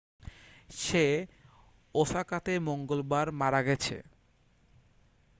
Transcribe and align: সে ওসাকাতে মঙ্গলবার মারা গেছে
সে 0.77 1.05
ওসাকাতে 1.95 2.53
মঙ্গলবার 2.59 3.27
মারা 3.31 3.61
গেছে 3.63 3.95